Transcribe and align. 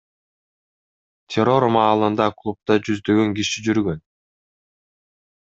Террор 1.35 1.65
маалында 1.75 2.27
клубда 2.39 2.79
жүздөгөн 2.89 3.37
киши 3.41 3.65
жүргөн. 3.69 4.03